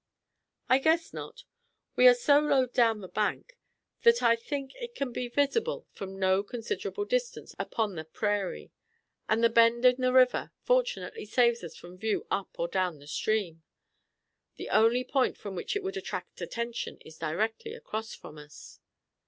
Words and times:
"I 0.67 0.79
guess 0.79 1.13
not. 1.13 1.43
We 1.95 2.07
are 2.07 2.15
so 2.15 2.39
low 2.39 2.65
down 2.65 3.01
the 3.01 3.07
bank 3.07 3.59
that 4.01 4.23
I 4.23 4.35
think 4.35 4.71
it 4.73 4.95
can 4.95 5.11
be 5.13 5.27
visible 5.27 5.85
for 5.93 6.07
no 6.07 6.41
considerable 6.41 7.05
distance 7.05 7.53
upon 7.59 7.93
the 7.93 8.03
prairie, 8.05 8.71
and 9.29 9.43
the 9.43 9.49
bend 9.51 9.85
in 9.85 10.01
the 10.01 10.11
river 10.11 10.53
fortunately 10.63 11.25
saves 11.27 11.63
us 11.63 11.75
from 11.77 11.99
view 11.99 12.25
up 12.31 12.49
or 12.57 12.67
down 12.67 12.97
the 12.97 13.05
stream. 13.05 13.61
The 14.55 14.69
only 14.69 15.03
point 15.03 15.37
from 15.37 15.53
which 15.53 15.75
it 15.75 15.83
would 15.83 15.97
attract 15.97 16.41
attention 16.41 16.97
is 17.01 17.19
directly 17.19 17.75
across 17.75 18.15
from 18.15 18.39
us." 18.39 18.79